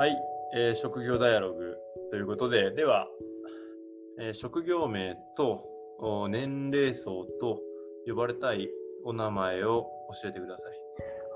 [0.00, 0.16] はい、
[0.54, 1.76] えー職業ダイアログ
[2.10, 3.06] ということで、では、
[4.18, 5.62] えー職業名と
[5.98, 7.60] お年齢層と
[8.08, 8.70] 呼ばれたい
[9.04, 9.90] お名前を
[10.22, 10.72] 教えてください。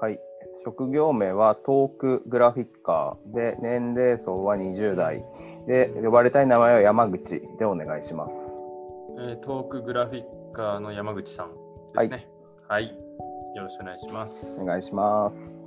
[0.01, 0.21] はい。
[0.65, 5.23] 職業名はトークグラフィッカーで、年齢層は20代
[5.67, 8.63] で、呼ばれたい名前は山口でお願いします。
[9.19, 11.51] えートークグラフィッカーの山口さん
[11.99, 12.27] ですね。
[12.67, 12.87] はい。
[12.87, 14.59] よろしくお願いします。
[14.59, 15.64] お願いします。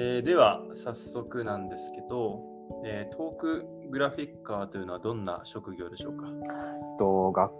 [0.00, 2.40] えーでは、早速なんですけど、
[2.86, 6.26] えートークグラフィッカーというのはどんな職業でしょうか？
[7.00, 7.50] とが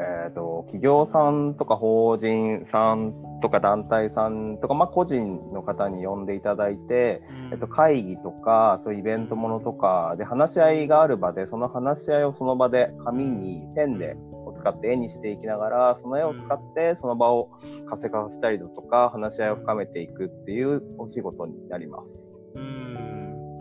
[0.00, 17.50] えー、と企業さんとか法人さんとか団体さんとか、まあ、個人の方に呼んでいただいて、えっと、会議とかそういうイベントものとかで話し合いがある場でその話し合いをその場で紙にペンでを使って絵にしていきながらその絵を使ってその場を
[17.88, 22.40] 活性化させたりだとか話し合いを深めていくっていうお仕事になります。
[22.54, 23.18] うーん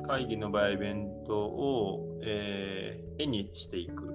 [0.07, 4.05] 会議の場合、イベントを、えー絵にしていく。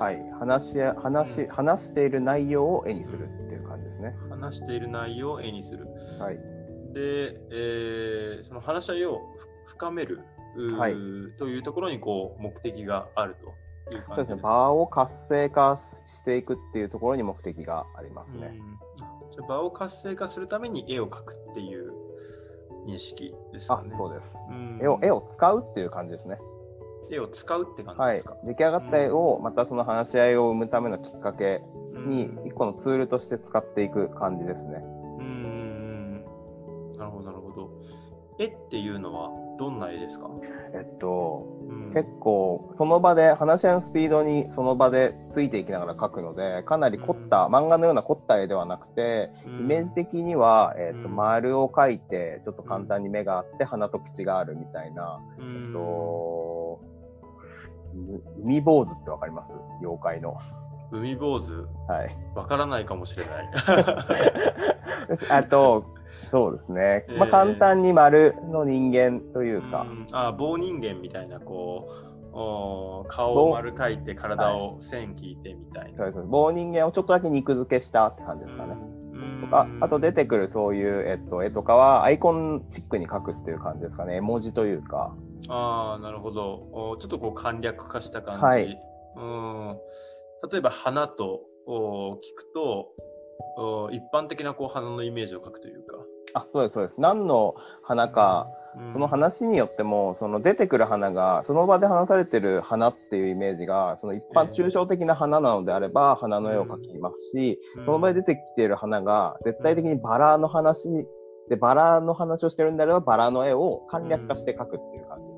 [0.00, 4.16] はい、話し話し話している内容を絵にするっていう感じですね。
[4.30, 5.86] 話している内容を絵にする。
[6.18, 6.36] はい、
[6.92, 9.20] で、えーその話し合いを
[9.64, 10.24] ふ深める、
[10.76, 10.94] はい
[11.38, 13.54] というところにこう目的があると
[13.96, 14.48] いうそうですね感じですか。
[14.48, 18.48] 場を活性化していくっていうところに目的がありますね。
[18.58, 18.78] うん
[19.30, 21.92] じゃあ場を活性化するために絵を描くっていう
[22.86, 23.78] 認識ですね。
[23.94, 24.36] そうです。
[24.50, 26.38] うん絵を絵を使うっていう感じですね。
[27.10, 31.62] 絵を使うって感じはいですか？、出来上がった絵をまたその話し合いを生むためのきっかけ
[31.94, 34.82] うんに一個のツールとして使っていく感じですね。
[35.18, 36.22] うーん
[36.98, 37.70] なるほど、なるほど。
[38.38, 40.28] 絵っていうのはどんな絵ですか、
[40.74, 41.57] えっとうん
[41.94, 51.16] 結構その場で話し合いのスピードにその場でついていきながら描くのでかなり凝った、漫画のような凝った絵ではなくてイメージ的には、えっとうん。
[51.16, 55.66] 丸を描いてちょっと簡単に目があって鼻と口があるみたいな、うん。
[55.66, 56.80] えっと
[57.94, 59.56] う海坊主ってわかります？
[59.80, 60.38] 妖怪の。
[60.90, 62.16] 海坊主はい。
[62.34, 63.50] わからないかもしれない。
[65.30, 65.84] あと、
[66.26, 67.04] そうですね。
[67.18, 75.98] まあ、えー簡単に丸の人間というか、うんあ棒人間みたいな、こう、お顔を丸描いて体を線引いてみたいな。
[75.98, 78.76] そうです棒人間をちょっとだけ肉付けしたって感じですかね。
[79.12, 84.16] うんとかあと出てくるそういう、えっと、絵とかはアイコンチックに描くっていう感じですかね。
[84.16, 85.12] 絵文字というか。
[85.48, 86.68] ああ、なるほど。
[86.72, 88.38] おちょっとこう簡略化した感じ。
[88.40, 88.82] はい
[89.16, 89.76] うん
[90.50, 92.88] 例えば花とお聞くと
[93.56, 95.96] お一般的なこう花のイメージを描くというか。
[96.34, 97.00] あ、そうです、そうです。
[97.00, 98.58] 何の花か、うん
[98.92, 110.88] その話によっても、その出てくる花が、その場で話されてる花っていうイメージが、その一般ええ抽象的な花なのであれば、花の絵を描きますし、その場で出てきている花が、絶対的にバラの話
[111.48, 115.36] で、バラの話をしてるんであれば、バラの絵を簡略化して描くっていう感じで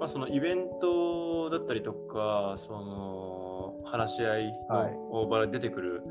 [0.00, 6.02] まあ、そのイベントだったりとか、その話し合いはいの場で出てくる、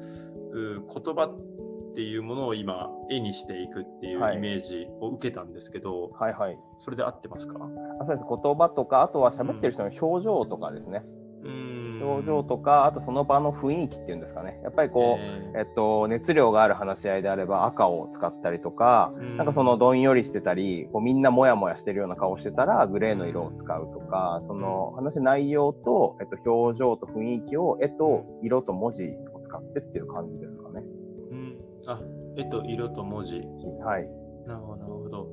[0.53, 6.57] う言葉っていうものを今、絵にしていくっていうはいイメージを受けたんですけど、はいはい。
[6.77, 7.55] それで合ってますか？
[7.99, 8.27] あそうです。
[8.29, 11.01] 言葉とか、あとは喋ってる人の表情とかですね。
[11.03, 11.18] うーん
[12.01, 14.59] 表情とか、あとその場の雰囲気っていうんですかね。
[14.63, 30.83] やっぱりこう、ええっと、熱量がある話し合いであれば赤を使ったりとか、ーなんかそのどんよりしてたり、こうみんなモヤモヤしてるような顔してたらグレーの色を使うとか、その話の内容と、えっと、表情と雰囲気を絵と色と文字を使ってっていう感じですかね。
[31.31, 32.01] うん、あ
[32.37, 33.41] 絵と色と文字。
[33.83, 34.09] はい。
[34.45, 35.27] なるほど、なるほど。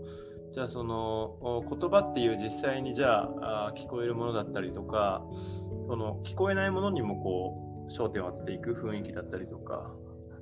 [0.57, 5.23] じゃあ、そのお言葉っていう実際にじゃあ聞こえるものだったりとか、
[5.87, 9.91] その聞こえないものにもこう焦点を当てていく雰囲気だったりとか。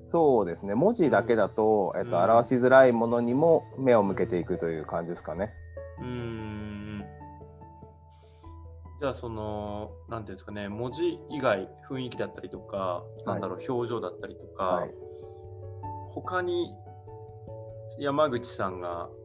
[0.06, 0.76] そうですね。
[0.76, 5.52] 文字だけだと、えっと、うん表しづらいものにも目を向けていくという感じですかね。
[5.98, 7.04] うーん。
[9.00, 14.94] じゃあ、その、なんていうんですかね、文字以外、雰囲気だったりとか、なんだろう、表情だったりとか、はい。
[16.10, 16.72] 他に
[17.98, 19.23] 山口さんがい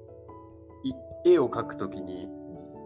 [1.25, 2.29] 絵を描くときに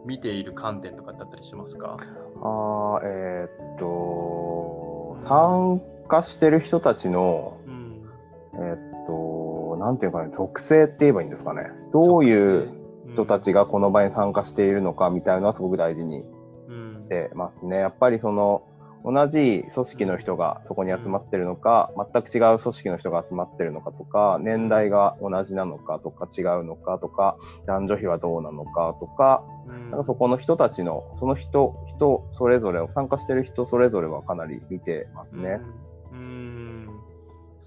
[0.05, 1.97] 見ている観点とかだったりしますか？
[2.41, 8.09] あーえーっと、参加してる人たちの、うん。
[8.55, 11.71] えーっと、なんていうかね、属性って言えばいいんですかね。
[11.93, 12.69] どういう
[13.13, 16.23] 人たちがこの場に参加しているのかみたいなのはすごく大事に
[16.67, 17.77] うん、してますね。
[17.77, 18.63] やっぱりその、
[19.03, 29.91] 同じ組織の人がそこに集まってるのか、全く違う組織の人が集まってるのかとか、年代が同じなのかとか違うのかとか、男女比はどうなのかとか、うん。
[29.91, 35.59] なんかそこの人たちの、その人、人それぞれを、参加してる人それぞれはかなり見てますね。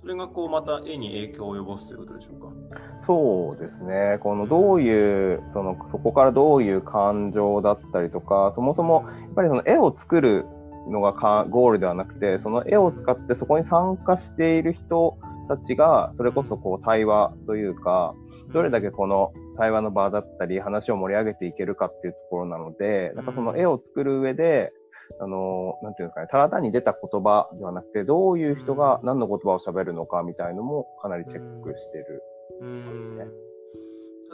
[0.07, 2.81] それがこうまた絵に影響を及ぼすということでしょうか。
[3.01, 10.47] そうですね、このどういうそのそこからどういう感情だったりとか、そもそもやっぱりその絵を作る
[10.91, 15.19] のがかゴールではなくて、その絵を使ってそこに参加している人
[15.49, 18.15] たちが、それこそこう対話というか、
[18.53, 24.73] どれだけこの対話の場だったり、話を盛り上げていけるかっていうところなので、なんかその絵を作る上で、
[25.21, 32.23] あの、なんていうんですかね、ただ単に出た言葉ではなくて、どういう人が何の言葉を喋るのかみたいのもかなりチェックしてる。
[32.61, 33.27] ますね。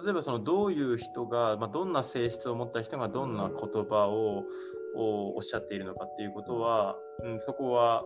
[0.04, 4.44] 例えばそのどういう人が、まあ、どんな性質を持った人がどんな言葉を
[4.94, 8.04] おっしゃっているのかっていうことは、うん、そこは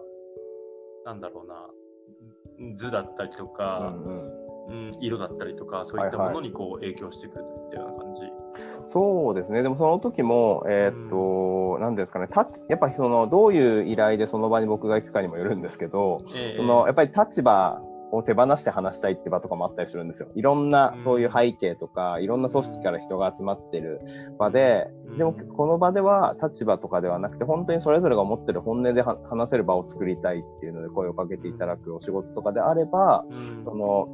[1.04, 8.28] なんだろうな図だったりとか、うん、うん、色だったりとかそういったものにこう影響してくるといったような感じで
[8.58, 9.62] すか、はいはい、そうですね。
[9.62, 12.28] でもその時もえー、っと何、うん、ですかね。
[12.28, 17.80] たやっぱりそのどういう依頼でその場に僕が行くかにもよるんですけど、えー、そのやっぱり立場
[18.12, 20.28] を手放して話したいって場とかもあったりするんですよ。
[20.34, 24.00] いろんなそういう背景とか、いろんな組織から人が集まってる
[24.38, 24.88] 場で、
[25.18, 33.24] でもこの場では立場とかではなくて、本当にそれぞれが思ってる本音で話せる場を作りたいっていうので声をかけていただくお仕事とかであれば、
[33.64, 34.08] その、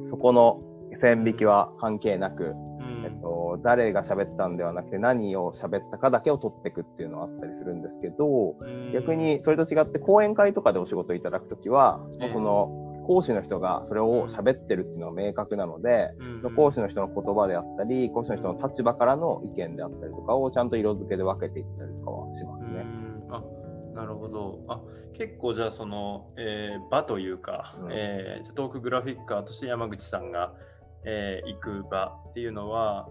[0.00, 0.60] そこの
[1.00, 2.54] 線引きは関係なく、
[3.04, 8.56] えっと、誰が喋ったんではなくて何を喋ったかだけを取っていくっていうのはあったりするんですけど、
[8.92, 16.10] 逆にそれと違って講演会とかでお仕事いただくときは、その講師の人がそれを喋ってるっていうのが明確なので、
[16.42, 22.84] うん、講師の人の言葉であったり、講師の人の立場からの意見であったりとかをちゃんと色付けで分けていったりとかはしますね。
[23.30, 23.44] あ
[23.94, 24.58] なるほど。
[24.68, 24.80] あ
[25.14, 30.52] 結構じゃあその、えー、場というか、うん、えー、トークグラフィッカーとして山口さんが、
[31.06, 33.08] えー、行く場っていうのは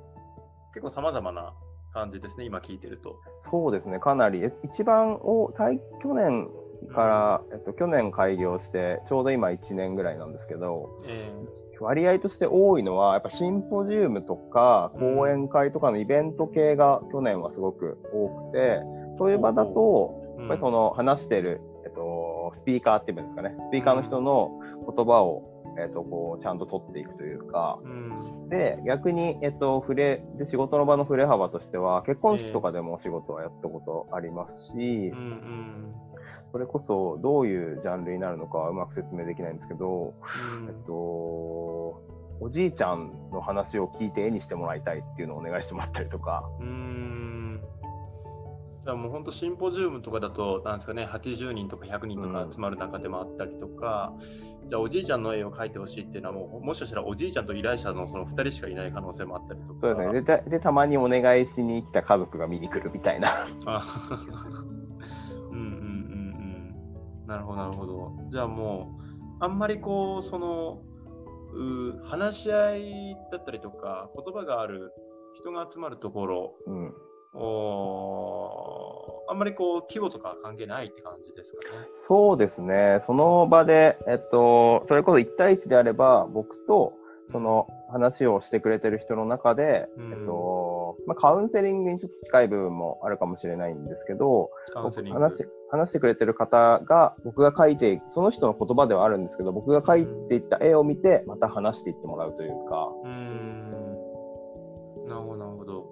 [0.74, 1.54] 結構さまざまな
[1.94, 3.16] 感じですね、今聞いてると。
[3.40, 4.52] そうですね、かなり。
[4.66, 5.54] 一番を
[6.02, 6.50] 去年
[6.88, 18.82] から、えっと、去年開業して、ちょうど今1年ぐらいなんですけど、えー、割合として多いのは、やっぱシンポジウムとか、講演会とかのイベント系が去年はすごく多くて、
[19.18, 35.96] そういう場だと、やっぱりその話してる、えっと、スピーカーっていうんですかね、スピーカーの人の言葉を、えっと、こうちゃんと取っていくというか、うん、で逆に、えっと、触れで仕事の場の触れ幅としては結婚式とかでもお仕事はやったことありますし、えーうんうん
[36.52, 40.14] それこそどういうジャンルになるのかはうまく説明できないんですけど、
[40.60, 46.50] うん、えっと、おじいちゃんの話を聞いて絵にしてもらいたいっていうのをお願いしてもらったりとか。
[46.60, 46.96] うん
[48.86, 54.14] じゃあもう本当シンポジウムとかだと、なんですかね、80人とか100人とか集まる中でもあったりとか、
[54.62, 59.80] うん、じゃあおじいちゃんの絵を描いてほしいっていうのはもう、もしかしたらおじいちゃんと依頼者のその2人しかいない可能性もあったりとか。
[59.82, 60.22] そうですね。
[60.22, 63.30] で、でたまにお願いしに来た家族が見に来るみたいな。
[67.28, 68.12] なるほど、なるほど。
[68.32, 69.00] じゃあも
[69.42, 70.82] う、あんまりこう、その、
[71.54, 74.92] う話し合いだったりとか、言葉がある
[75.36, 76.94] 人が集まるところ、うん、
[77.34, 81.88] おあんまりこう規模とか関係ないって感じですかね。
[81.92, 83.00] そうですね。
[83.06, 86.94] その場で、えっと、それこそ1対1であれば、僕と
[87.28, 90.66] その話をしてくれてる人の中で、うん、えっと
[91.08, 102.90] まあ、カウンセリングにちょっと近い部分もあるかもしれないんですけど、話話してくれてる方が、僕が書いて、その人の言葉ではあるんですけど、僕が書いていった絵を見て、また話していってもらうというか。
[103.04, 103.72] うん。
[105.08, 105.86] なるほど、なるほど。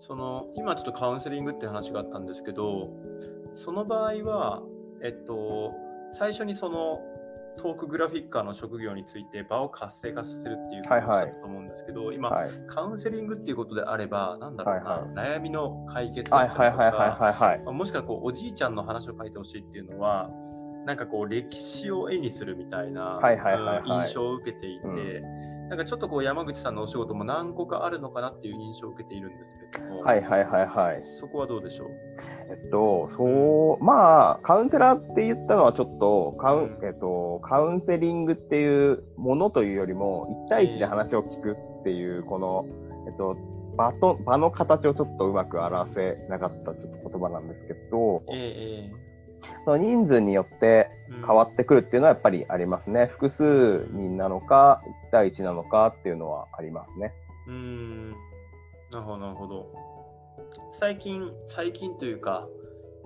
[0.00, 2.90] その、今ちょっとカウンセリングって話があったんですけど、
[3.54, 4.62] その場合は、
[5.02, 5.72] えっと、
[6.12, 7.00] 最初にその
[7.58, 20.30] トークグラフィッカーの職業について場を活性化させるっていうことだと思うんですけど、はいはい、今、はい、カウンセリングっていうことであれば、なんだろうな、はいはい、悩みの解決だったりとか、もしくはこうおじいちゃんの話を書いてほしいっていうのは、
[20.86, 23.20] なんかこう歴史を絵にするみたいな
[23.84, 25.68] 印象を受けていて、うん。
[25.68, 31.02] なんかちょっとこう山口さんのお仕事も何個かあるのかなっていう印象を受けているんですけども、はいはいはいはい。
[31.20, 31.90] そこはどうでしょう？
[32.50, 42.66] えっと、そう、まあ、カウンセラーって言ったのはちょっと、カウン、えっと、カウンセリングっていうものというよりも、1対1で話を聞くっていう、この、
[43.06, 43.36] えっと、
[43.76, 49.10] 場と、場の形をちょっとうまく表せなかったちょっと言葉なんですけど、えー
[49.64, 53.06] その人数によって変わってくるっていうのはやっぱりありますね。
[53.06, 57.14] 複数人なのか、1対1なのかっていうのはありますね。
[57.46, 58.10] うん。
[58.10, 58.16] な
[58.96, 59.66] るほど、なるほど。
[60.72, 62.48] 最近、最近というか、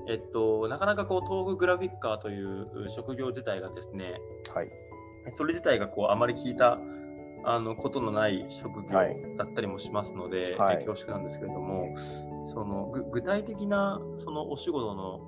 [0.09, 4.21] えっと、なかなかこう、トークグラフィッカーという職業自体がですね、
[4.55, 4.69] はい。
[5.33, 6.79] それ自体がこう、あまり聞いた
[7.45, 8.89] あのことのない職業
[9.37, 11.95] だったりもしますので、はい、恐縮なんですけれども、
[12.47, 15.21] その具体的なそのお仕事の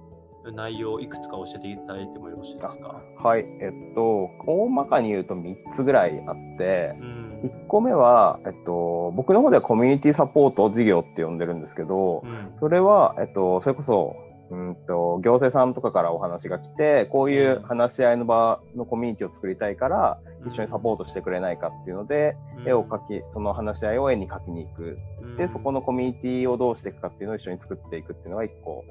[0.53, 3.03] 内容いくつか教えていただいてもよろしいですか？
[3.17, 7.41] はい、えっと、大まかに言うと3つぐらいあってう、ん。
[7.43, 12.53] 1個目は、えっと、僕の方ではコミュニティサポート事業って呼んでるんですけど、うん。
[12.57, 14.17] それは、えっと、それこそ、
[14.51, 24.99] うんと、行政さんとかからお話が来て、こういう話し合いの場のコミュニティを作りたいから、一緒にサポートしてくれないかっていうので、絵を描き、その話し合いを絵に描きに行く。
[25.37, 28.85] で、そこのコミュニティをどうしていくかっていうのを一緒に作っていくっていうのが1個。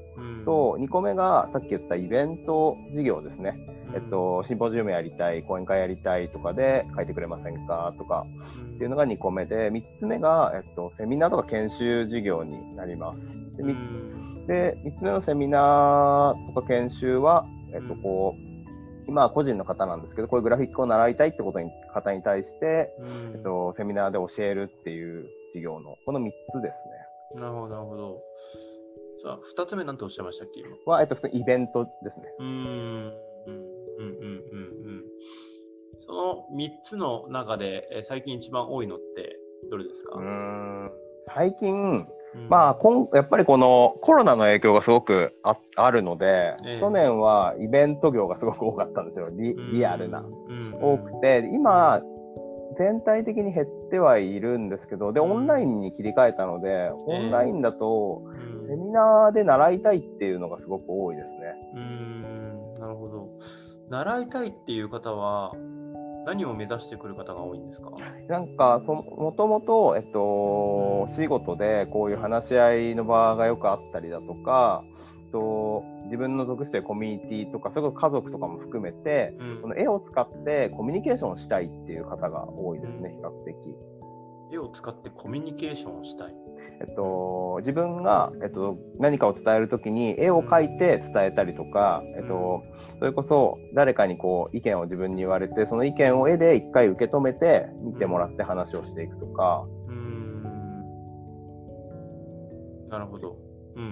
[0.44, 3.58] と、2個目がさっき言ったイベント事業ですね。
[3.94, 8.26] えっと、シンポジウムやりたい、講演会やりたいとかで書いてくれませんかとか
[8.76, 13.40] っていうのが2個目で、3つ目が、えっと、セミナーとか研修事業になります。
[13.56, 13.74] で、み
[14.48, 18.56] で3つ目のセミナーとか研修は、えっと、こう、
[19.08, 22.92] 今は個人の方なんですけど、こういうグラフィックを習いたいってことに方に対して、
[23.34, 27.40] えっと、セミナーで教えるっていう事業の、この3つですね。
[27.42, 28.22] なるほど、なるほど。
[29.24, 30.76] さあ、2つ目なんておっしゃいましたっけ今？
[30.86, 32.26] は、えっと、普通にイベントですね。
[32.40, 32.50] うーん。
[32.50, 32.56] うん
[33.08, 33.14] うん
[33.48, 35.04] うんうんうん。
[36.02, 39.38] その3つの中で、えー最近一番多いのって
[39.72, 40.18] どれですか？
[40.18, 40.92] うーん
[41.34, 42.08] 最近、うん
[42.50, 49.30] まあ、こんやっぱりこのコロナの影響がすごくああるので、ええ去年はイベント業がすごく多かったんですよ。
[49.32, 50.20] リリアルな。
[50.20, 52.02] うん多くて、今、
[52.78, 61.40] 全体的に減ってはいるんですけど、で、オンラインに切り替えたので、オンラインだと、うんセミナーで習いたいっていうのがすごく多いですね。
[61.76, 63.30] うーんなるほど。
[63.90, 65.54] 習いたいっていう方は
[66.26, 67.92] 何を目指してくる方が多いんですか？
[68.28, 74.84] なんかそもともと、えっと、お仕事でこういう話し合いの場がよくあったりだとか、
[75.24, 79.62] えっと、自分の属しているコミュニティとかそれこそ家族とかも含めてうん。
[79.62, 83.76] この絵を使ってコミュニケーションをしたいっていう方が多いですね比較的。
[84.52, 86.36] 絵を使ってコミュニケーションをしたい。
[86.80, 92.64] えっと、自分が、えっと、何かを伝えるときに絵を描いて伝えたりとか、えっと、
[93.00, 99.66] それこそ誰かにこう意見を自分に言われてその意見を絵で一回受け止めて見てもらって話をしていくとか。
[99.88, 100.44] うーん
[102.90, 103.38] なるほど。
[103.76, 103.92] うんうんうん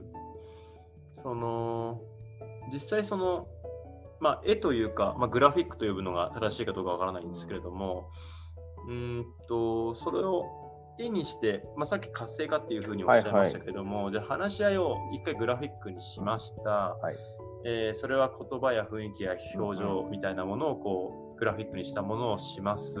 [0.00, 0.04] ん。
[1.22, 2.00] その、
[2.72, 3.46] 実際その、
[4.20, 10.44] まあ、絵というか、まあ、グラフィックと呼ぶのが正しいかどうかわからないんですけれども、うーんと、それを
[10.98, 16.70] 絵にして、まあ、さっき活性化っていうふうにおっしゃいましたけれども、じゃあ話し合いを一回グラフィックにしました。
[16.70, 17.16] はい
[17.64, 22.96] えーそれは言葉や雰囲気や表情みたいなものをこうグラフィックにしたものをします。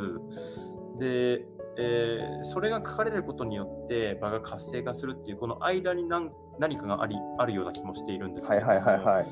[0.98, 1.44] で、
[1.78, 9.26] えーそれが書かれることによって場が活性化するっていうこの間に何何かがありあるような気もしているんですけはいはいはいはい。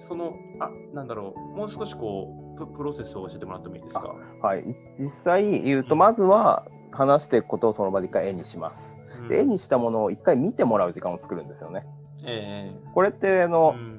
[0.00, 4.64] そのあなんだろうもう少しこうププロセスを教えてもらってもいいですか、はい、
[4.98, 8.98] 実際言うと、まずは話していくことをその場で一回絵にします。
[9.22, 9.28] うん。
[9.28, 11.84] で絵にしたものを一回見てもらう時間を作るんですよね。
[12.24, 13.98] えこれってあーの、うん。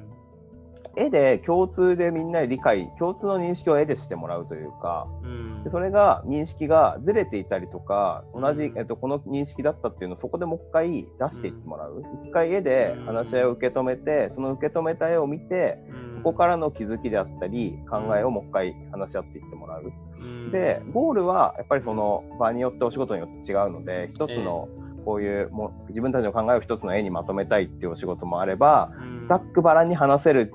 [0.96, 5.64] 絵で共通でみんなで理解、共通の認識を絵でしてもらうというか、うん。
[5.64, 12.04] でそれが認識がずれていたりとか、同じ、えっと、この認識だったっていうのをそこでもう一回出していってもらう。
[12.26, 19.92] 一回絵で話し合いを受け止めて、その受け止めた絵を見て、うんここからの気づきであったり、考えをもう一回話し合っていってもらう。
[20.18, 20.52] うん。
[20.52, 24.70] で、ゴールはやっぱりその場によってお仕事によって違うので、一つの
[25.06, 29.28] こういうもう自分たちの考えを一つの絵にまとめたいっていうお仕事もあれば、うん。
[29.28, 30.54] ざっくばらんに話せる、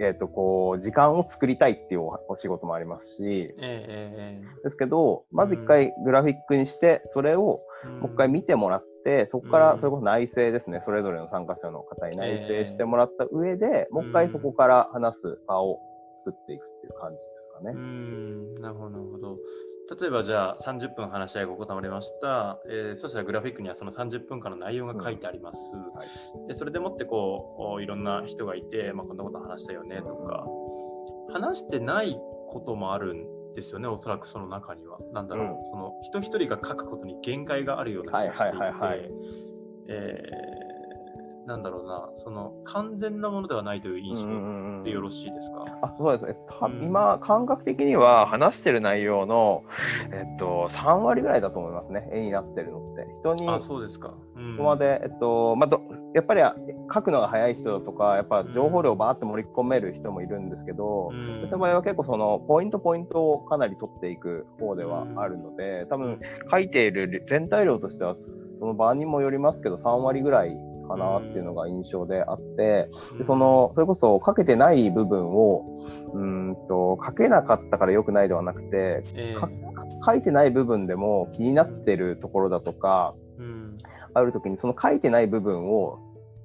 [0.00, 9.78] えっとこう時間を作りたいっていうおお仕事もありますし、ですけど、まず一回グラフィックにして、それをーもう一回見てもらって、そこからうん。
[9.78, 15.80] それこそ内省ですね、それぞれの参加者の方に内省してもらった上で、えもう一回そこから話す場を
[16.12, 17.72] 作っていくっていう感じですかうね。
[17.72, 18.54] ん。
[18.56, 19.38] なるほど、なるほど。
[20.00, 22.58] 例えばじゃあ30分話し合いが行われました。
[22.70, 25.58] えーそしたらグラフィックにはその30分間の内容が書いてあります。
[25.76, 26.04] は
[26.44, 26.48] い。
[26.48, 30.46] でそれでもってこうおいろんな人がいて、まあ、こんなこと話したよねとか、
[31.32, 34.98] 話してないこともあるんですよね、おそらくその中には。
[35.12, 39.10] なんだろう、うんその人一人が書くことに限界があるような気がしていて、はいはいはいはい
[39.88, 40.53] えー
[41.46, 46.82] なんだろうな、その完全なものではないという印象でよろしいですか、あそうですね、たうん。
[46.82, 49.62] 今、感覚的には話してる内容の、
[50.12, 53.06] えっと、3割ぐらいだと思いますね、絵になってるのって。
[53.20, 54.14] 人にあ、そうですか。
[54.36, 54.56] うん。
[54.56, 55.80] ここまで、えっとまあ、ど
[56.14, 56.42] やっぱり
[56.92, 61.42] 書くのが早い人だとか、やっぱ情報量をバーって盛り込める人もいるんですけど、うん。
[61.42, 66.20] 私の場合は結構そのポイントポイントをかなり取っていく方ではあるので、多分
[66.50, 72.88] 書いている全体量としてはその場にもよりますけど3割ぐらいかなっていうのが印象であって、
[73.18, 75.64] でそのそれこそ書けてない部分を
[76.12, 79.48] うーんと書けなかったから良くないではなくてえーか
[80.06, 83.78] 書いてない部分でも気になってるところだとかうん。
[84.12, 85.98] ある時にその書いてない部分を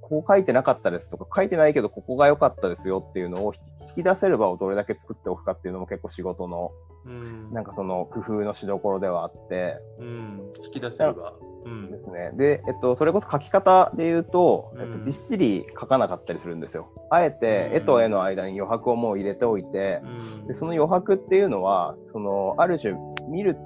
[0.10, 3.54] ここ書いてなかったですとか、書いてないけどここが良かったですよっていうのを
[3.90, 6.72] 引き出せる場をどれだけ作っておくかっていうのも結構仕事の、
[7.06, 11.34] うん、なんかその工夫のしどころではあって、うん、引き出せる場。
[11.66, 12.32] うん、ですね。
[12.36, 16.90] で、えっと、それこそ書き方で言うと、えっと、びっしり書かなかったりするんですよ。
[17.10, 20.02] あえて、絵と絵の間に余白をもう入れておいて、
[20.48, 22.96] でその余白っていうのは、その、ある種、
[23.30, 23.58] 見る、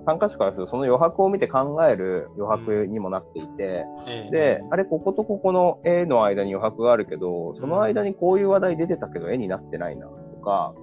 [0.00, 3.84] と、参加者からすると、その余白を見て考える余白にもなっていて、
[4.30, 10.74] で、あれ、こことここの絵の間に余白があるけど、その間にこういう話題出てたけど、絵になってないな、とか、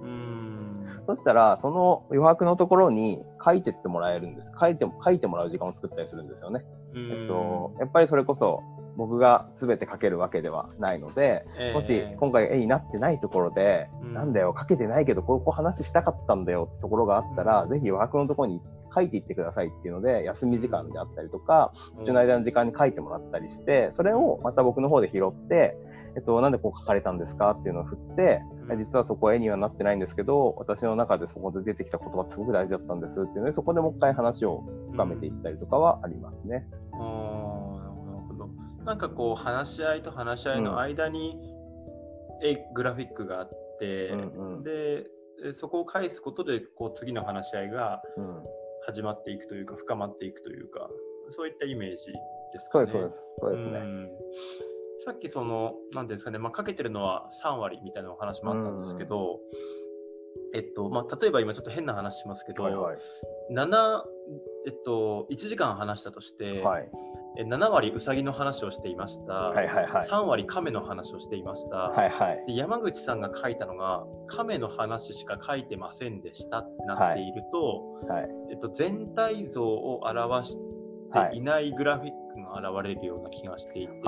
[1.06, 4.52] そしたら、その余白のところに書いてってもらえるんです。
[4.58, 6.64] 書いて書いてもらう時間を作ったりするんですよね。
[6.94, 8.62] えっと、やっぱりそれこそ、
[8.96, 18.60] 僕が全て書けるわけではないので、えー、もし今回絵になってないところで、うん、なんだよ、書けてないけど、ここ話したかったんだよってところがあったら、うん、ぜひ余白のところに
[18.94, 25.76] 書いていってくださいっていうので、休み時間であったりとか、途中の間の時間に書いてもらったりして、それをまた僕の方で拾って、
[26.16, 28.42] えっと、なんでこう書かれたんですかっていうのを振って、
[28.78, 36.66] 実はそこは絵にはなってないんですけど、私の中でそこで出てきた言葉すごく大事だったんですっていうので、そこでもう一回話を深めていったりとかはありますね。
[36.92, 37.90] うん、なる
[38.28, 38.48] ほど。
[38.84, 41.38] なんかこう、話し合いと話し合いの間に、
[42.42, 45.06] 絵、グラフィックがあって、うんうん、で、
[45.52, 48.02] そこを返すことで、こう、次の話し合いが
[48.90, 50.90] 始まっていくというか、深まっていくというか、
[51.30, 52.12] そういったイメージ
[52.52, 52.86] ですかね。
[52.86, 53.62] そうです、そうです。
[53.62, 54.10] そうですね。
[55.04, 59.40] さっきその、なんですかね、まあ、かけてるのは3割みたいなお話もあったんですけど、
[60.52, 62.98] えっと、まあ、例えば今ちょっと変な話しますけど、はいはい、
[63.52, 64.02] 7、
[64.66, 66.88] えっと、1時間話したとして、はい、
[67.38, 78.22] 7割うさぎの話をしていました、はいはいはい、3割亀の話をしていました、はいはい、で山口さんが書いたのが亀の話しか書いてませんでしたってなっていると、はい。
[78.22, 80.60] はい、えっと、全体像を表して
[81.36, 84.00] いないグラフィッが現れるような気がしていて、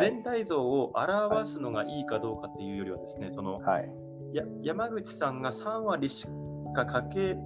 [0.00, 3.90] 全体像を表すのがいいかどうかっていうよりはですね、その、はい、
[4.32, 6.26] や山口さんが3割し
[6.74, 7.36] かかけ、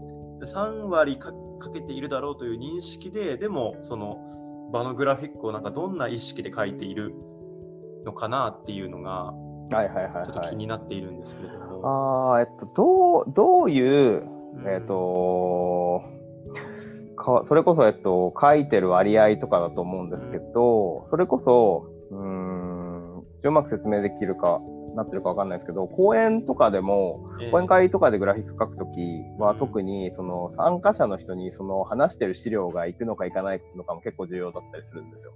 [0.43, 4.19] 3割かけているだろうという認識で、でもその
[4.73, 7.15] 場のグラフィックをなんかどんな意識で書いている
[8.07, 9.33] のかなっていうのが、
[9.77, 12.33] はいはいはい、ちょっと気になっているんですけれども。
[12.35, 14.23] あえっと、どうどういう、
[14.67, 16.21] えっと、うん
[17.21, 24.61] かそれこそ、えっと、書いてる割合とかだと思うんですけど、それこそ、うん、うまく説明できるか、
[24.95, 35.33] なってるかわかんないですけど、講演とかでも、講演会とかでグラフィック書くときは、特にその参加者の人にその話してる資料が行くのか行かないのかも結構重要だったりするんですよ。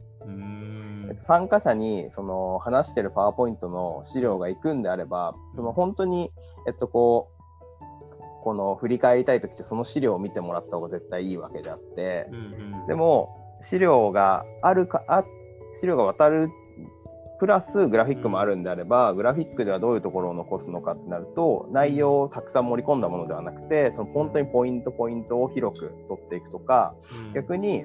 [1.17, 6.33] 参加者にその話してるパワーポイントの資料が行くんであれば、その本当に、
[6.67, 7.35] えっとこう、
[8.45, 12.39] この振り返りたい時ってその資料を見てもらった方が絶対いいわけであって、うんう
[12.85, 15.25] ん、でも資料があるかあ
[15.81, 16.51] 資料が渡る
[17.39, 26.95] プラスグラフィックもあるんであれば、グラフィックではどういうところを残すのかってなると内容をたくさん盛り込んだものではなくてその本当にポイントポイントを広く取っていくとか、
[27.27, 27.85] うん、逆に、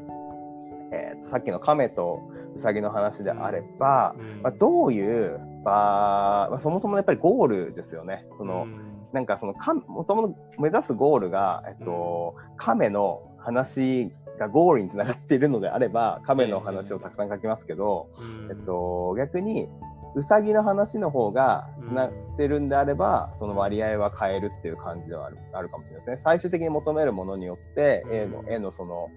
[0.91, 2.21] えーと、さっきの亀と
[2.55, 8.25] ウサギの話であれば、うん、まあ、どういう場、まあ、そもそもやっぱりゴールですよね。
[8.37, 8.89] その、うん。
[9.11, 18.09] なんかそのかもともと目指すゴールが、えっと、亀の話がゴールにつながっているのであれば亀の話をたくさん書きますけど、
[18.49, 19.67] えっと、逆に
[20.15, 26.17] うさぎの話の方がつながってるんであれば、その割合は変えるっていう感じではあるあるかもしれないですね。
[26.17, 29.09] 最終的に求めるものによって A の A のその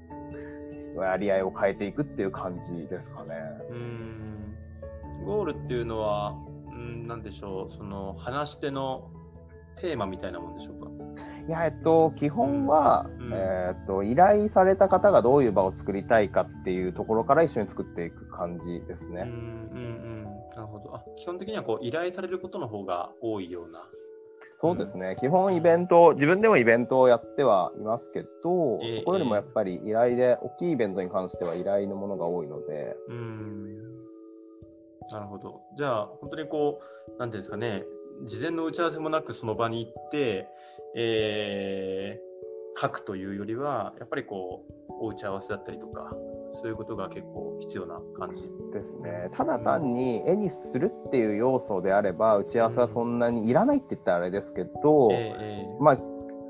[0.94, 3.34] 割合を変えていくっていう感じですかね。
[3.70, 4.54] うん。
[5.24, 6.34] ゴールっていうのは、
[6.70, 9.10] うん、なんでしょう、その話し手の
[9.80, 10.81] テーマみたいなもんでしょうか
[11.48, 19.22] いや、えっと、基本は、うん、えっと、依頼された方がどういう場を作りたいかっていうところから一緒に作っていく感じですね。
[19.22, 19.38] うんうんう
[20.20, 21.04] ん、なるほどあ。
[21.16, 23.84] 基本的にはこう依頼されることの方が多いような。
[24.58, 28.28] そうですね、うん、基本イベント、自分でもイベントをやってはいますけど、
[28.82, 32.96] えー、そこよりもやっぱり依頼で、大きいイベントに関しては依頼のものが多いので。
[33.08, 33.72] うん
[35.10, 35.60] なるほど。
[35.76, 36.80] じゃあ、本当にこ
[37.16, 37.82] う、なんていうんですかね、
[38.24, 40.48] 事前の打ち合わせもなくその場に行って、
[40.96, 46.10] えー、書くというよりは、やっぱりこう、お打ち合わせだったりとか、
[46.54, 48.42] そういうことが結構必要な感じ。
[48.72, 49.28] ですね。
[49.32, 55.98] ただ単に絵にするっていう要素であれば、打ち合わせはそんなにいらないって言ったらあれですけど、えー、まあ、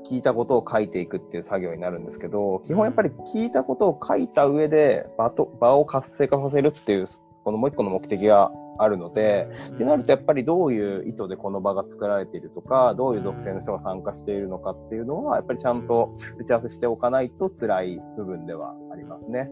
[0.05, 7.05] 聞いたことを書いていくっていう作業になるんですけど、基本やっぱり聞いたことを書いた上で場と場を活性化させるっていう、
[7.43, 19.49] このもう一個の目的があるので、ってなるとやっぱりどういう意図でこの場が作られているとか、どういう属性の人が参加しているのかっていうのは、やっぱりちゃんと打ち合わせしておかないと辛い部分ではありますね。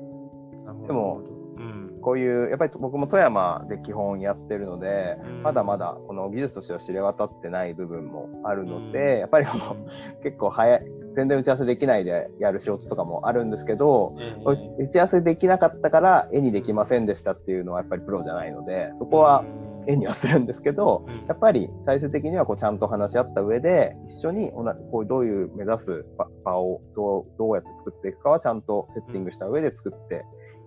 [0.88, 1.22] でも、
[1.58, 5.44] うん、こういうやっぱり僕も富山で基本やってるので、うん。
[5.44, 9.76] まだまだこの技術としては知れ渡ってない部分もあるので、やっぱりこの
[10.24, 10.82] 結構早い
[11.15, 14.43] 全然打ち合わせできないでやる仕事とかもあるんですけど、ええ
[14.80, 19.43] 打ち合わせできなかったから絵にできませんでしたっていうのはやっぱりプロじゃないのでそこは
[19.88, 21.26] 絵にはするんですけど、うん。
[21.28, 30.17] やっぱり最終的にはこうちゃんと話し合った上で一緒にこうどういう目指す場場をどうどうやって作っていくかはちゃんとセッティングした上で作ってい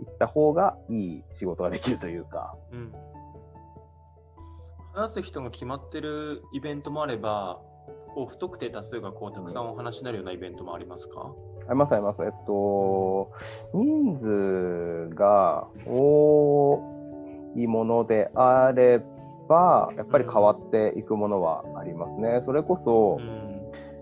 [0.05, 2.57] った方がいい仕事ができるというか。
[2.73, 2.93] うん。
[4.93, 7.61] 話す人が決まってるイベントもあれば、
[8.15, 11.33] こう不特定多数がこうたくさんお話になるようなイベントもありますか、
[11.67, 12.23] ありますあります。
[12.23, 13.31] えっと、
[13.73, 14.19] 人
[15.11, 16.81] 数が多
[17.57, 19.03] いものであれ
[19.49, 22.41] ば、やっぱり変わっていくものはありますね。
[22.43, 23.45] それこそ、うん。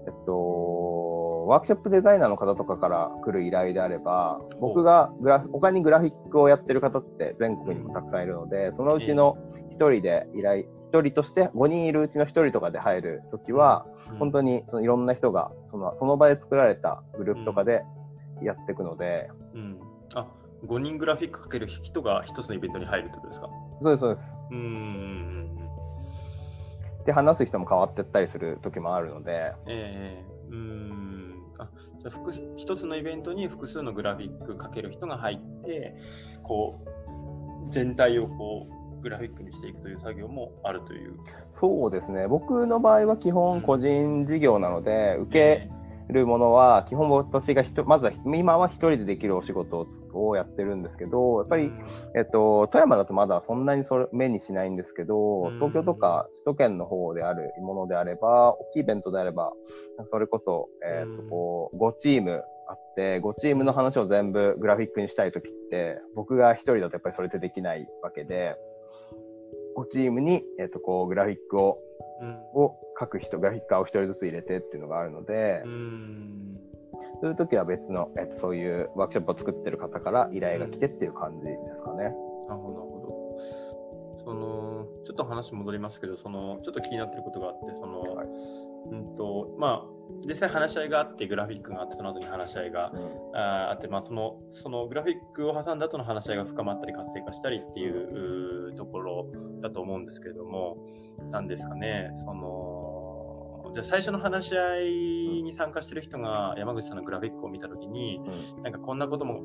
[0.04, 9.38] えっと、ワークショップデザイナーの方とかから来る依頼であれば、僕がグラフ他にグラフィックをやってる方って全国にもたくさんいるので、そのうちの
[9.70, 13.86] 1人で依頼、1人として5人いるうちの1人とかで入るときは、
[14.18, 17.82] 本当にそのいろんな人がそのその場で作られたグループとかで
[18.42, 19.80] やっていくので、うん、
[20.14, 20.26] あ
[20.66, 23.48] 5人グラフィックかける人が一つのイベントに入るってことですか？
[23.82, 24.40] そうです、そうです。
[24.50, 25.42] うんうん
[27.04, 30.24] で、話す人も変わっていったりする時もあるので、ええ。
[30.50, 31.42] うん。
[31.58, 31.68] あ
[32.00, 35.96] じゃあ複数一つのイベントに複数のグラフィックかける人が入って
[36.44, 36.80] こ
[37.68, 38.72] う全体をこう
[39.02, 41.14] グラフィックにしていくという作業もあるという。
[41.50, 51.72] そうですね、僕の場合は基本個人事業なので、受えけるものは基本私がまずは今は一人でできるお仕事をやってるんですけど、やっぱり、
[52.14, 55.54] えっと、富山だとまだそんなにそれ目にしないんですけど、うん。
[55.56, 59.52] 東京とか首都圏の方であるものであれば、大きいイベントであれば、
[60.04, 61.28] それこそ、えっとうん。
[61.30, 68.56] こう5チームあって、5チームの話を全部グラフィックにしたいときって、僕が一人だとやっぱりそれってできないわけで、
[69.76, 71.78] 5チームに、えっとこうグラフィックを
[72.20, 76.58] うんを書く人、グラフィッカーを一人ずつ入れてっていうのがあるのでう、ん
[77.20, 82.04] そういう時は別の、えっと、そういうワークショップを作ってる方から依頼が来てっていう感じですかね。
[82.04, 83.36] なるほど、なるほ
[84.18, 84.22] ど。
[84.24, 88.26] その、ちょっと話戻りますけど、その、ちょっと気になってることがあって、その、はい
[88.90, 89.92] うんと、まあ、
[90.26, 93.00] 実際話し合いがあって、グラフィックがあって、その後に話し合いがうん。
[93.34, 99.26] あーあって、まあ、その、そのグラフィックを挟んだ後の話し合いが深まったり活性化したりっていうところ
[99.60, 100.76] だと思うんですけれども、
[101.30, 108.20] なんですかね、その、じゃあ最初の話し合いに参加してる人が山口さんのグラフィックを見たときに、
[108.56, 108.62] うん。
[108.62, 109.40] なんかこんなことも、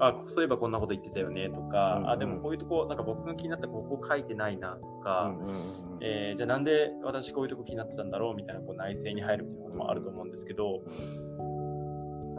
[0.00, 5.54] あ、そういえばこんなこと言ってたよねとか、うんうんあ、でもこういうとこ、なんか僕が気になったここ書いてないなとか、うんうんうん
[6.02, 10.82] えーじゃあなんで私こういうとこ気になってたんだろうみたいなこう内省に入るみたいなこともあると思うんですけど、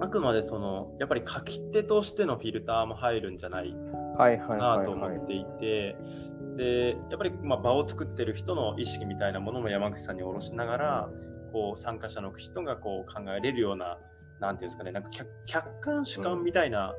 [0.01, 3.71] あくまでその、やっぱり書き手としてのフィルターも入るんじゃない
[4.17, 5.17] かはないと思はい。
[5.17, 5.95] っていて、
[6.57, 11.09] で、やっぱりまあ場を作ってる人の意識みたいなものも山口さんに下ろしながら、
[11.53, 13.99] こう参加者の人がこう考えれるような、
[14.39, 16.95] なんていうんですかね、なんか客客観主観みたいな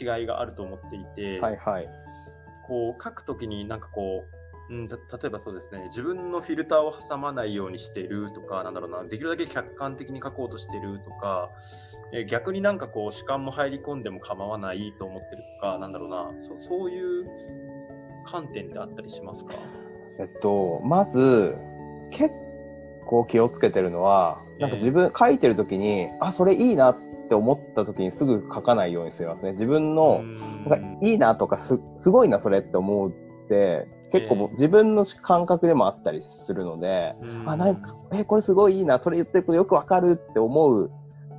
[0.00, 1.88] 違いがあると思っていて、はいはい。
[2.64, 4.24] こう書くときになんかこ
[4.70, 11.50] う、うん、た例えばそうですね、自分のフィルターを挟まないようにしてるとか、なんだろうな、できるだけ客観的に書こうとしてるとか、
[12.12, 17.26] えー逆になんかこう主観も入り込んでも構わないと思ってるとか、なんだろうな、そそういう
[18.24, 19.54] 観点ってあったりしますか？
[20.20, 21.56] えっと、まず、
[22.10, 22.32] 結
[23.04, 29.52] 構気をつけてるのは、なんか自分、書いてる時に、あ、それいいなって思った時にすぐ書かないようにしてますね。
[29.52, 30.22] 自分の、
[30.66, 37.14] なんかいいなとかす、すごいな、それって思うって、結構自分の感覚でもあったりするので、
[37.46, 40.90] あ、なんか、え、これすごいいいな、それ言ってることよくわかるって思う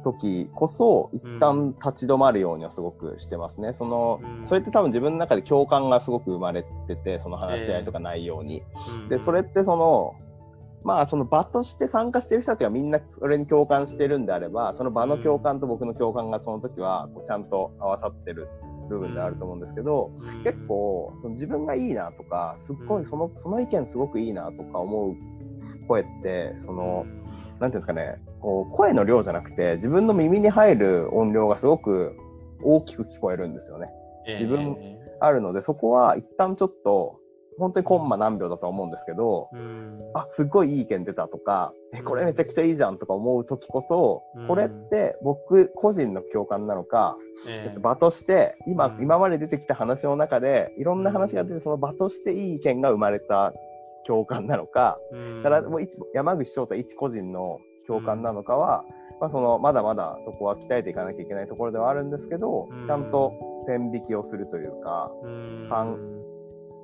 [0.04, 3.74] 時こそ、一旦立ち止まるようにはすごくしてますね。
[3.74, 8.62] その、うんそれって多分自分の中で共感がすごく生まれてて、その話し合いとか内容に。
[9.10, 10.16] で、それってその、
[10.84, 18.48] まあその場として参加してる人たちがみんなそれに共感してるんであれば、その場の共感と僕の共感がその時はこうちゃんと合わさってる
[18.90, 20.12] 部分であると思うんですけど、
[20.44, 25.16] 結構その自分がいいなとか、すっごいそのその意見すごくいいなとか思う
[25.88, 27.06] 声って、その、
[27.60, 32.18] なんていうんですかね、こう声の量じゃなくて、自分の耳に入る音量がすごく
[32.62, 33.90] 大きく聞こえるんですよね。
[34.40, 34.78] 自分
[35.20, 37.20] あるので、そこは一旦ちょっと、
[37.58, 39.50] 本当にコンマ何秒だと思うんですけど、
[40.14, 44.48] あ、すっごいいい意見出たとか、え、これめちゃくちゃいいじゃんとか思う時こそ、うん。
[44.48, 49.02] これって僕個人の共感なのか、えっと、場として、今、うん。
[49.02, 53.54] 今まで出てきた話の中で、いろんな話が出て、その場としていい意見が生まれた
[54.06, 54.98] 共感なのか、
[55.44, 58.84] ただもう一山口翔太一個人の共感なのかは、
[59.20, 62.88] まあ、そのまだまだそこは鍛えていかなきゃいけないところではあるんですけど、うん。
[62.88, 63.34] ちゃんと
[63.68, 66.23] 線引きをするというか、うん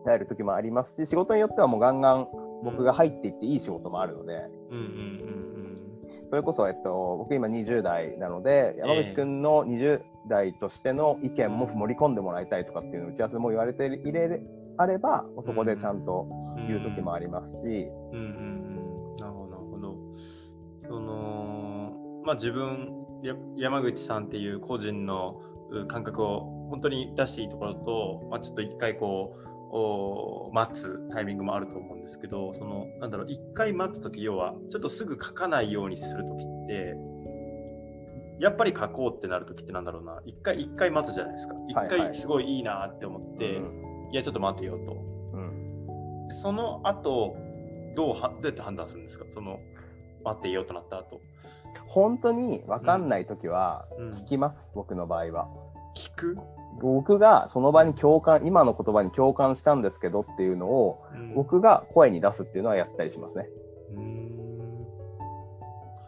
[0.03, 2.27] 考える時もありますし、仕事によってはもうガンガン
[2.63, 4.33] 僕が入っていっていい仕事もあるので、
[4.71, 5.29] うんうん
[6.29, 14.39] それこそ、えっと、僕今20代なので、山口くんの20代としての意見も盛り込んでもらいたいとかっていうのを打ち合わせも言われていれ
[14.77, 16.67] あれば、そこでちゃんとうんうん。
[16.67, 19.15] 言う時もありますし、うんうんうん。
[19.17, 19.97] なるほど、なるほど。
[20.87, 36.95] その、まあ自分、や山口さんっていう個人のう感覚を本当に出していいところと、まあちょっと一回こう、お待つタイミングもあると思うんですけど、その、なんだろう、一回待つとき、要は、ちょっとすぐ書かないようにするときって、
[38.39, 41.55] やっぱり書こうってなるときってなんだろうな、一回、一回待つじゃないですか。
[41.67, 41.99] 一はいはい。
[42.07, 44.09] 回すごいいいなって思って、うん。
[44.11, 44.93] いや、ちょっと待てよと。
[45.33, 46.27] うん。
[46.29, 47.35] でその後
[47.95, 49.25] どうはどうやって判断するんですか？
[49.31, 49.59] その
[50.23, 51.21] 待っていようとなった後。
[51.87, 54.09] 本当に分かんない時はうん。
[54.09, 55.47] 聞きます、僕の場合は。
[55.95, 56.37] 聞く、
[56.87, 61.33] 僕がその場に共感、今の言葉に共感したんですけどっていうのを、うん。
[61.35, 63.47] 僕が声に出すっていうのはやったりしますね。
[63.93, 64.29] うーん。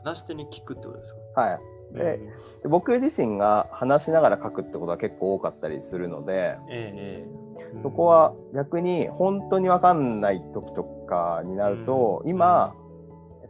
[0.03, 1.41] 話し手に聞くってことですか？
[1.41, 1.59] はい。
[1.93, 2.19] で
[2.63, 6.93] で僕自身が話しながら書くってことは結構多かったりするので、うんええ。
[6.95, 12.29] ええそこは逆に本当に分かんない時とかになると、うん。
[12.29, 12.73] 今、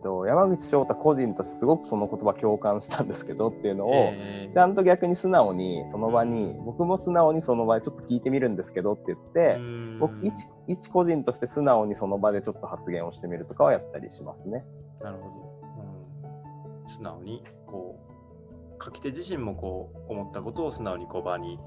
[0.01, 10.33] と、山口翔太個人としてすごくその言葉共感したんですけどっていうのを、ええちゃんと逆に素直にその場に、僕も素直にその場でちょっと聞いてみるんですけどって言って、うん僕一
[10.67, 14.65] 一個人として素直にその場でちょっと発言をしてみるとかはやったりしますね。
[15.01, 15.61] なるほど、
[16.83, 17.99] うん、素直にこ
[18.79, 21.59] う書き手自身もこう思ったことを素直にこう場に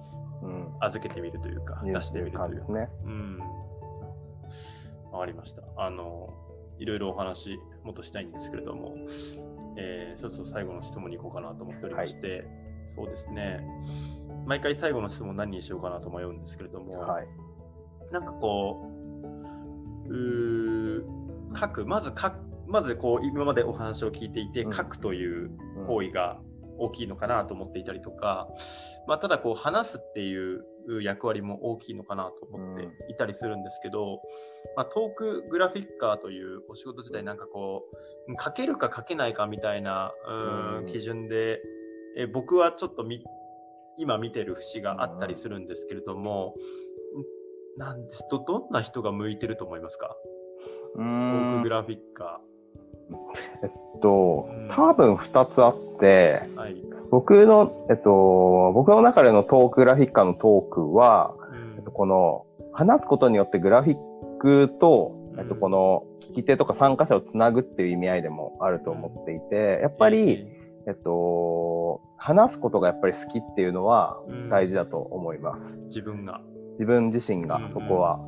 [0.45, 0.69] うん。
[0.81, 2.89] 預けてみるというかいう出してみるというか感じですね。
[3.05, 3.39] うん。
[5.13, 5.63] わかりました。
[5.77, 6.33] あの、
[6.79, 8.97] いろいろお話もっとしたいんですけれども、
[9.77, 12.47] えー、そろそろ最後の質問に行こうかなと思っておりまして、
[12.95, 13.65] そうですね。
[14.47, 17.29] 毎回最後の質問何にしようかなと迷うんですけれども、はい。
[18.13, 18.91] なんかこ
[20.07, 22.35] う、うー書く、まず書く、
[22.67, 24.73] まずこう今までお話を聞いていて、うん。
[24.73, 25.87] 書くといううん。
[25.87, 26.41] 行為が
[26.79, 28.49] 大きいのかなと思っていたりとか、
[29.07, 30.65] まあ、ただこう話すっていう
[31.03, 34.21] 役割も大きいのかなと思っていたりするんですけど、
[34.77, 37.85] まあ、トークグラフィッカーというお仕事自体なんかこ
[38.29, 40.87] う書けるか書けないかみたいなうーんうん。
[40.87, 41.61] 基準で
[42.17, 43.25] え僕はちょっとみ
[43.99, 46.55] 今見てる節があったりするんですけれども、
[47.77, 50.17] んなんですどどんな人が向いてると思いますか？
[50.95, 52.41] うトーーんクグラフィッカ
[53.63, 56.55] えっとうん、多分2つあって、ー。
[56.57, 56.75] はい。
[57.15, 63.97] 僕の、えっと、僕の中でのトークグラフィッカーのトークは、うんえっと、この、話すことによってグラフィッ
[64.41, 70.49] クと、えっと、うんこの、聞き手とか参加者をつなぐっていう意味合いでもあると思っていて、やっぱり、
[70.89, 75.81] えっと、話すことがやっぱり好きっていうのはうん大事だと思います。
[75.87, 76.41] 自分が。
[76.73, 78.19] 自分自身うんがそこは。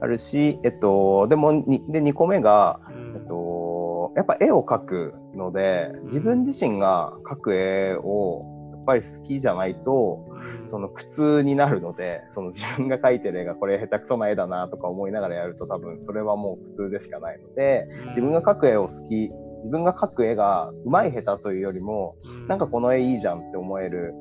[0.00, 10.26] あるし、えっと、でもに、で、2個目が、うんえっと、やっぱ絵を描くので、自分自身が描く絵をやっぱり好きじゃないと、
[10.66, 19.30] その苦痛になるので、その自分が描いてる絵がこれ下手くそな絵だなとか思いながらやると多分それはもう苦痛でしかないので、自分が描く絵を好き、
[19.62, 22.16] 自分が描く絵が上手い下手というよりも、
[22.48, 24.14] なんかこの絵いいじゃんって思える、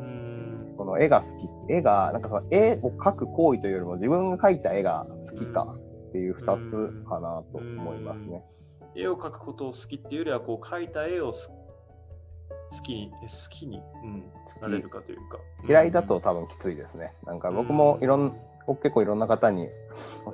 [0.00, 0.74] うん。
[0.76, 5.76] この絵が好き、絵が、なんかその絵を描く行為というよりも自分が描いた絵が好きか
[6.08, 8.44] っていう二つかなと思いますね。
[8.94, 11.50] 絵を描くことを好きっていうよりはこう描いた絵をす
[12.72, 14.24] 好きに好きに、うん、
[14.60, 15.38] なれるかというか。
[15.68, 17.12] 嫌いだと多分きついですね。
[17.26, 19.68] なんか僕もいろん、結構いろんな方に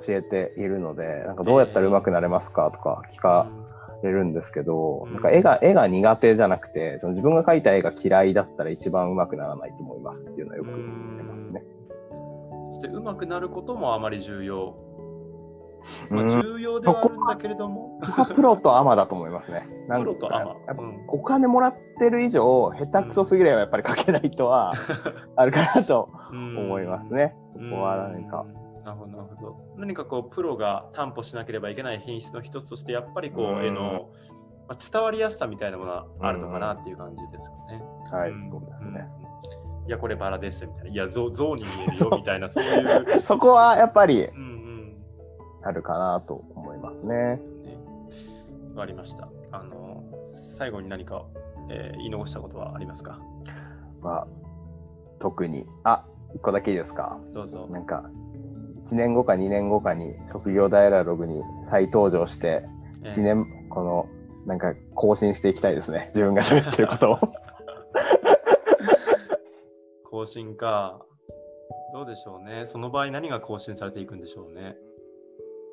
[0.07, 3.47] 教えているので、なんかどうやったら上手くなれますかとか聞か
[4.03, 5.13] れるんですけど、うん。
[5.13, 11.63] なんか絵が、絵が苦手じゃなくて、その自分が描いた絵が嫌いだったら一番上手くならないと思いますっていうのはよく言ってますね。
[12.75, 14.75] そして上手くなることもあまり重要、
[16.09, 19.67] まあ、うん重要ではあるんだけれどもそこはプロとアマだと思いますね。
[19.87, 20.55] プロとアマ
[21.07, 24.73] お金もらってる以上、下手くそすぎればやっぱり描けないとは
[25.35, 27.35] あるかなと思いますね。
[27.53, 28.45] そこは何か。
[28.53, 34.09] うんなるほどなるほど何かこうプロが担保しなければいけない品質の一つとしてやっぱりこう、うん絵の、
[34.67, 37.83] まあ、伝わりやすさみたいなものはあるのかなっていう感じですかね。
[38.11, 39.05] はい、んそうですね。
[39.23, 39.29] うん
[39.89, 40.89] いやこれバラですみたいな。
[40.91, 43.21] いや象象に見えるよみたいなそういう。
[43.25, 44.58] そこはやっぱりうんうん
[45.63, 47.15] あるかなと思いますね。
[47.63, 47.77] ね
[48.75, 49.27] わかりました。
[49.51, 50.03] あの
[50.57, 51.25] 最後に何か、
[51.69, 53.19] えー言い残したことはありますか？
[54.01, 54.27] まあ、
[55.19, 57.19] 特に、あ、一個だけですか？
[57.33, 57.67] どうぞ。
[57.69, 58.09] なんか、
[58.85, 62.63] 1年後か2年後かに職業ダイアログに再登場して、
[63.03, 64.07] えー1年、この、
[64.45, 66.11] なんか更新していきたいですね。
[66.15, 67.17] 自分が喋ってることを。
[67.17, 67.29] 更
[70.09, 71.01] 更新か。
[71.93, 72.65] どうでしょうね。
[72.65, 74.75] その場合何が更新されていくんでしょうね。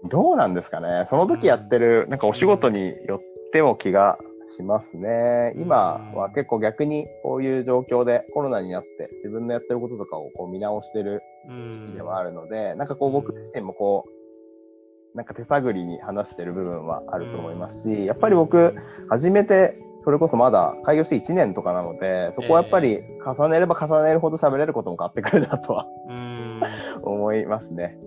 [0.09, 1.05] どうなんですかね。
[1.09, 4.19] その時やってる、なんかお仕事によっても気が
[4.57, 5.53] しますね。
[5.57, 11.23] 今は結構逆にこういう状況でコロナになって自分のやってることとかをこう見直してる
[11.73, 18.75] 時期ではあるので、なんかこう僕自身もこう、なんか手探りに話してる部分はあると思いますし、やっぱり僕、
[19.09, 25.87] 初めてそれこそまだ開業して1年とかなので、そこはやっぱり重ねれば重ねるほど喋れることも変わってくるなとは
[27.03, 27.99] 思いますね。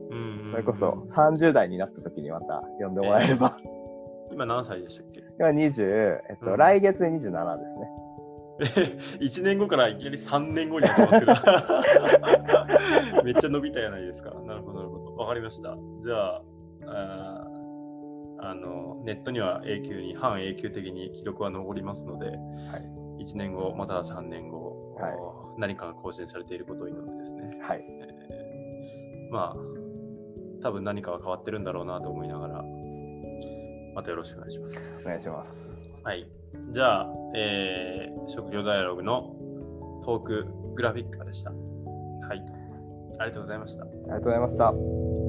[0.51, 4.33] それこそ30代になった時にまた呼んでもらえれば、えー。
[4.33, 5.23] 今何歳でしたっけ？
[5.39, 5.83] 今20、
[6.29, 7.89] えっと、うん、来月27ですね。
[9.21, 11.33] 1年後からいきなり3年後になってますけど
[13.23, 14.31] めっちゃ伸びたじゃないですか。
[14.45, 15.15] なるほど、なるほど。
[15.15, 15.77] わかりました。
[16.03, 16.41] じゃあ、
[16.85, 17.47] あ
[18.41, 22.33] あのネットには永久に、半永久的に記録は残りますので、は
[23.19, 25.13] い、1年後、または3年後、はい、
[25.57, 27.49] 何かが更新されていることを祈ってですね。
[27.61, 29.55] はい、えー、まあ、
[30.61, 32.63] 多分何かは変わってるんだろうなと思いながら、
[33.95, 35.07] またよろしくお願いします。
[35.07, 35.79] お願いします。
[36.03, 36.29] はい。
[36.71, 39.35] じゃあ、えー、職業ダイアログの
[40.05, 41.51] トークグラフィッカーでした。
[41.51, 41.55] は
[42.35, 42.43] い。
[43.19, 43.83] ありがとうございました。
[43.83, 45.28] ありがとうございました。